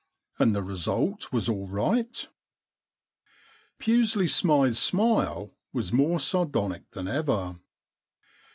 And 0.39 0.55
the 0.55 0.63
result 0.63 1.31
was 1.31 1.47
all 1.47 1.67
right?' 1.67 2.27
Pusely 3.79 4.27
Smythe's 4.27 4.79
smile 4.79 5.53
was 5.73 5.93
more 5.93 6.19
sardonic 6.19 6.89
than 6.89 7.07
ever. 7.07 7.59